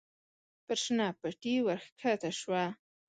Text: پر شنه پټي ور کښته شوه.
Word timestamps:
پر 0.65 0.75
شنه 0.83 1.07
پټي 1.19 1.55
ور 1.65 1.81
کښته 1.99 2.31
شوه. 2.39 2.63